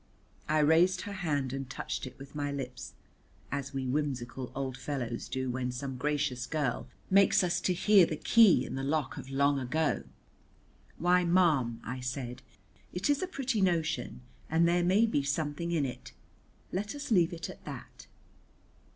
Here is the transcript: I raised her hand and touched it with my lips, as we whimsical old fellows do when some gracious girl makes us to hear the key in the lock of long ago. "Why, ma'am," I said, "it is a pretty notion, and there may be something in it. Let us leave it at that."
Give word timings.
I 0.49 0.57
raised 0.57 1.01
her 1.01 1.11
hand 1.13 1.53
and 1.53 1.69
touched 1.69 2.07
it 2.07 2.17
with 2.17 2.33
my 2.33 2.51
lips, 2.51 2.93
as 3.51 3.71
we 3.71 3.85
whimsical 3.85 4.51
old 4.55 4.75
fellows 4.75 5.29
do 5.29 5.51
when 5.51 5.71
some 5.71 5.95
gracious 5.95 6.47
girl 6.47 6.87
makes 7.11 7.43
us 7.43 7.61
to 7.61 7.71
hear 7.71 8.07
the 8.07 8.15
key 8.15 8.65
in 8.65 8.73
the 8.73 8.81
lock 8.83 9.17
of 9.17 9.29
long 9.29 9.59
ago. 9.59 10.01
"Why, 10.97 11.23
ma'am," 11.23 11.81
I 11.83 11.99
said, 11.99 12.41
"it 12.91 13.11
is 13.11 13.21
a 13.21 13.27
pretty 13.27 13.61
notion, 13.61 14.21
and 14.49 14.67
there 14.67 14.83
may 14.83 15.05
be 15.05 15.21
something 15.21 15.71
in 15.71 15.85
it. 15.85 16.13
Let 16.71 16.95
us 16.95 17.11
leave 17.11 17.31
it 17.31 17.47
at 17.47 17.63
that." 17.65 18.07